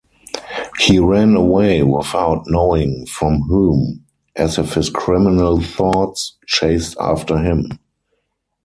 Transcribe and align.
He 0.79 0.97
ran 0.97 1.35
away 1.35 1.83
without 1.83 2.45
knowing 2.47 3.05
from 3.05 3.41
whom, 3.41 4.03
as 4.35 4.57
if 4.57 4.73
his 4.73 4.89
criminal 4.89 5.61
thoughts 5.61 6.37
chased 6.47 6.97
after 6.99 7.37
him. 7.37 7.69